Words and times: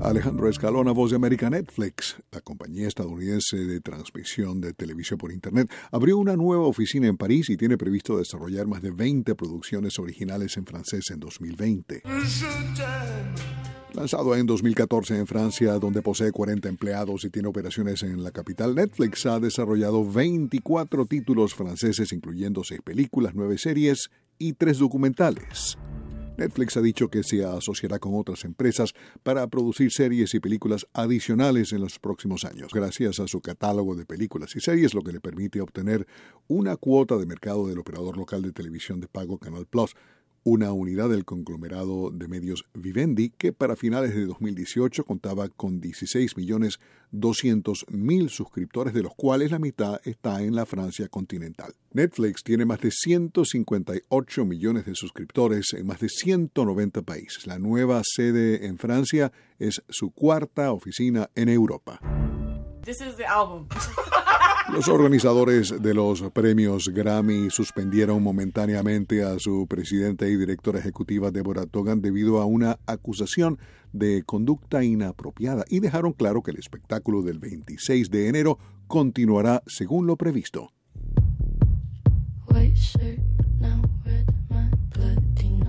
Alejandro 0.00 0.48
Escalona, 0.48 0.92
voz 0.92 1.10
de 1.10 1.16
América 1.16 1.48
Netflix, 1.48 2.16
la 2.30 2.40
compañía 2.42 2.86
estadounidense 2.86 3.56
de 3.56 3.80
transmisión 3.80 4.60
de 4.60 4.74
televisión 4.74 5.18
por 5.18 5.32
Internet, 5.32 5.70
abrió 5.90 6.18
una 6.18 6.36
nueva 6.36 6.64
oficina 6.64 7.06
en 7.06 7.16
París 7.16 7.48
y 7.48 7.56
tiene 7.56 7.78
previsto 7.78 8.18
desarrollar 8.18 8.66
más 8.66 8.82
de 8.82 8.90
20 8.90 9.34
producciones 9.34 9.98
originales 9.98 10.56
en 10.58 10.66
francés 10.66 11.10
en 11.10 11.20
2020. 11.20 12.02
Lanzado 13.94 14.36
en 14.36 14.44
2014 14.44 15.18
en 15.18 15.26
Francia, 15.26 15.72
donde 15.78 16.02
posee 16.02 16.30
40 16.30 16.68
empleados 16.68 17.24
y 17.24 17.30
tiene 17.30 17.48
operaciones 17.48 18.02
en 18.02 18.22
la 18.22 18.30
capital, 18.30 18.74
Netflix 18.74 19.24
ha 19.24 19.40
desarrollado 19.40 20.04
24 20.08 21.06
títulos 21.06 21.54
franceses, 21.54 22.12
incluyendo 22.12 22.62
6 22.62 22.82
películas, 22.84 23.32
9 23.34 23.56
series 23.56 24.10
y 24.38 24.52
3 24.52 24.78
documentales. 24.78 25.78
Netflix 26.36 26.76
ha 26.76 26.82
dicho 26.82 27.08
que 27.08 27.22
se 27.22 27.44
asociará 27.44 27.98
con 27.98 28.14
otras 28.14 28.44
empresas 28.44 28.94
para 29.22 29.46
producir 29.46 29.90
series 29.92 30.34
y 30.34 30.40
películas 30.40 30.86
adicionales 30.92 31.72
en 31.72 31.80
los 31.80 31.98
próximos 31.98 32.44
años, 32.44 32.72
gracias 32.72 33.20
a 33.20 33.26
su 33.26 33.40
catálogo 33.40 33.94
de 33.94 34.06
películas 34.06 34.54
y 34.56 34.60
series, 34.60 34.94
lo 34.94 35.02
que 35.02 35.12
le 35.12 35.20
permite 35.20 35.60
obtener 35.60 36.06
una 36.48 36.76
cuota 36.76 37.16
de 37.16 37.26
mercado 37.26 37.66
del 37.66 37.78
operador 37.78 38.16
local 38.16 38.42
de 38.42 38.52
televisión 38.52 39.00
de 39.00 39.08
pago 39.08 39.38
Canal 39.38 39.66
Plus, 39.66 39.94
una 40.46 40.72
unidad 40.72 41.08
del 41.08 41.24
conglomerado 41.24 42.10
de 42.12 42.28
medios 42.28 42.66
Vivendi 42.72 43.30
que 43.30 43.52
para 43.52 43.74
finales 43.74 44.14
de 44.14 44.26
2018 44.26 45.02
contaba 45.02 45.48
con 45.48 45.80
16.200.000 45.80 48.28
suscriptores, 48.28 48.94
de 48.94 49.02
los 49.02 49.12
cuales 49.16 49.50
la 49.50 49.58
mitad 49.58 50.00
está 50.04 50.42
en 50.42 50.54
la 50.54 50.64
Francia 50.64 51.08
continental. 51.08 51.74
Netflix 51.92 52.44
tiene 52.44 52.64
más 52.64 52.80
de 52.80 52.92
158 52.92 54.44
millones 54.44 54.86
de 54.86 54.94
suscriptores 54.94 55.72
en 55.72 55.84
más 55.84 55.98
de 55.98 56.08
190 56.08 57.02
países. 57.02 57.48
La 57.48 57.58
nueva 57.58 58.02
sede 58.04 58.66
en 58.66 58.78
Francia 58.78 59.32
es 59.58 59.82
su 59.88 60.12
cuarta 60.12 60.70
oficina 60.70 61.28
en 61.34 61.48
Europa. 61.48 61.98
Los 64.72 64.88
organizadores 64.88 65.80
de 65.80 65.94
los 65.94 66.22
premios 66.32 66.88
Grammy 66.88 67.50
suspendieron 67.50 68.20
momentáneamente 68.22 69.22
a 69.22 69.38
su 69.38 69.66
presidenta 69.68 70.26
y 70.26 70.36
directora 70.36 70.80
ejecutiva 70.80 71.30
Deborah 71.30 71.66
Togan 71.66 72.02
debido 72.02 72.40
a 72.40 72.46
una 72.46 72.78
acusación 72.84 73.58
de 73.92 74.24
conducta 74.24 74.82
inapropiada 74.82 75.64
y 75.68 75.78
dejaron 75.80 76.12
claro 76.12 76.42
que 76.42 76.50
el 76.50 76.58
espectáculo 76.58 77.22
del 77.22 77.38
26 77.38 78.10
de 78.10 78.28
enero 78.28 78.58
continuará 78.88 79.62
según 79.66 80.06
lo 80.06 80.16
previsto. 80.16 80.72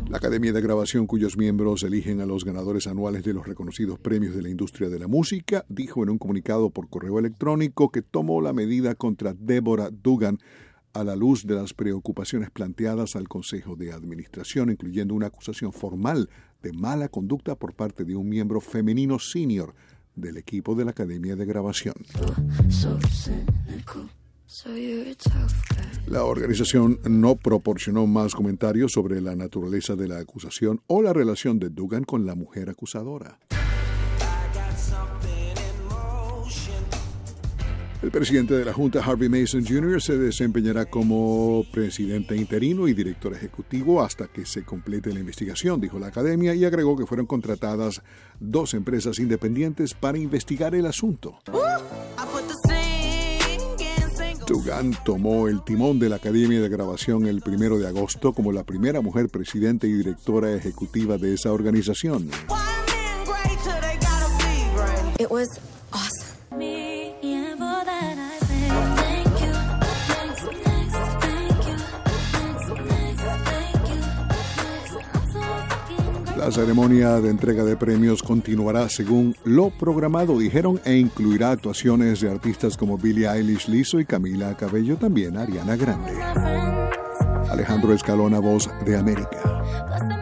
La 0.10 0.20
Academia 0.20 0.54
de 0.54 0.62
Grabación, 0.62 1.06
cuyos 1.06 1.36
miembros 1.36 1.84
eligen 1.84 2.22
a 2.22 2.26
los 2.26 2.46
ganadores 2.46 2.88
anuales 2.88 3.26
de 3.26 3.34
los 3.34 3.46
reconocidos 3.46 4.00
premios 4.00 4.34
de 4.34 4.42
la 4.42 4.48
industria 4.48 4.88
de 4.88 5.00
la 5.00 5.08
música, 5.10 5.66
dijo 5.68 6.02
en 6.02 6.10
un 6.10 6.18
comunicado 6.18 6.70
por 6.70 6.90
correo 6.90 7.20
electrónico 7.20 7.92
que 7.92 8.02
tomó 8.02 8.40
la 8.40 8.54
medida 8.54 8.96
contra 8.96 9.34
Deborah 9.34 9.90
Dugan 9.92 10.38
a 10.94 11.04
la 11.04 11.18
luz 11.18 11.46
de 11.46 11.56
las 11.56 11.74
preocupaciones 11.74 12.50
planteadas 12.52 13.18
al 13.18 13.28
Consejo 13.28 13.76
de 13.76 13.92
Administración, 13.92 14.70
incluyendo 14.70 15.14
una 15.14 15.28
acusación 15.28 15.74
formal 15.74 16.30
de 16.64 16.72
mala 16.72 17.10
conducta 17.10 17.56
por 17.56 17.74
parte 17.74 18.06
de 18.06 18.16
un 18.16 18.30
miembro 18.30 18.62
femenino 18.62 19.20
senior 19.20 19.76
del 20.16 20.38
equipo 20.38 20.74
de 20.74 20.86
la 20.86 20.92
Academia 20.92 21.36
de 21.36 21.46
Grabación. 21.46 21.96
La 26.08 26.24
organización 26.24 27.00
no 27.04 27.36
proporcionó 27.36 28.08
más 28.08 28.34
comentarios 28.34 28.94
sobre 28.94 29.20
la 29.20 29.36
naturaleza 29.36 29.96
de 29.96 30.08
la 30.08 30.20
acusación 30.20 30.82
o 30.88 31.02
la 31.02 31.12
relación 31.12 31.60
de 31.60 31.70
Dugan 31.70 32.06
con 32.06 32.26
la 32.26 32.34
mujer 32.34 32.70
acusadora. 32.70 33.40
El 38.02 38.12
presidente 38.12 38.54
de 38.54 38.64
la 38.64 38.74
Junta, 38.74 39.04
Harvey 39.04 39.28
Mason 39.28 39.66
Jr., 39.66 40.00
se 40.00 40.18
desempeñará 40.18 40.86
como 40.86 41.66
presidente 41.72 42.38
interino 42.38 42.88
y 42.88 42.94
director 42.94 43.34
ejecutivo 43.34 44.04
hasta 44.04 44.28
que 44.28 44.46
se 44.46 44.64
complete 44.64 45.12
la 45.12 45.20
investigación, 45.20 45.82
dijo 45.82 45.98
la 45.98 46.08
academia, 46.08 46.54
y 46.54 46.64
agregó 46.64 46.96
que 46.96 47.08
fueron 47.08 47.26
contratadas 47.26 48.04
dos 48.40 48.76
empresas 48.76 49.18
independientes 49.18 49.96
para 49.96 50.20
investigar 50.20 50.76
el 50.76 50.86
asunto. 50.86 51.40
Dugan 54.48 54.98
tomó 55.04 55.50
el 55.50 55.62
timón 55.62 56.00
de 56.00 56.08
la 56.08 56.16
Academia 56.16 56.62
de 56.62 56.70
Grabación 56.70 57.28
el 57.28 57.42
primero 57.42 57.78
de 57.78 57.88
agosto 57.88 58.32
como 58.32 58.54
la 58.54 58.64
primera 58.64 59.02
mujer 59.02 59.28
presidente 59.28 59.88
y 59.88 59.92
directora 59.92 60.54
ejecutiva 60.54 61.18
de 61.18 61.34
esa 61.34 61.52
organización. 61.52 62.30
La 76.38 76.52
ceremonia 76.52 77.20
de 77.20 77.32
entrega 77.32 77.64
de 77.64 77.76
premios 77.76 78.22
continuará 78.22 78.90
según 78.90 79.36
lo 79.44 79.72
programado, 79.72 80.38
dijeron, 80.38 80.80
e 80.86 80.96
incluirá 80.96 81.50
actuaciones 81.50 82.22
de 82.22 82.30
artistas 82.30 82.78
como 82.78 82.98
Billie 82.98 83.28
Eilish, 83.28 83.68
Lizzo 83.68 84.00
y 84.00 84.06
Camila 84.06 84.56
Cabello, 84.56 84.98
también 84.98 85.36
Ariana 85.36 85.76
Grande. 85.76 86.14
Alejandro 87.50 87.92
Escalona, 87.92 88.40
voz 88.40 88.70
de 88.86 88.98
América. 88.98 90.17